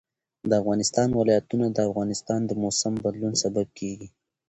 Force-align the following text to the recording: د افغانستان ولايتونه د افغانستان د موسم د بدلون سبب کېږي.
د 0.49 0.51
افغانستان 0.61 1.09
ولايتونه 1.19 1.65
د 1.71 1.77
افغانستان 1.89 2.41
د 2.45 2.51
موسم 2.63 2.93
د 2.97 3.01
بدلون 3.05 3.33
سبب 3.43 3.67
کېږي. 3.79 4.07